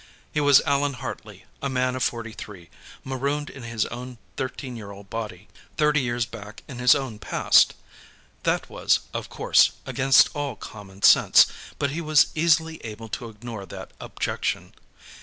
[0.31, 2.71] He was Allan Hartley, a man of forty three,
[3.03, 7.75] marooned in his own thirteen year old body, thirty years back in his own past.
[8.41, 11.45] That was, of course, against all common sense,
[11.77, 14.73] but he was easily able to ignore that objection.